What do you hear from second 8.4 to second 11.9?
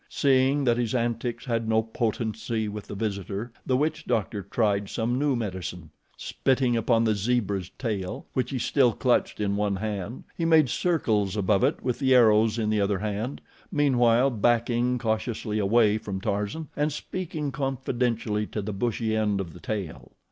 he still clutched in one hand, he made circles above it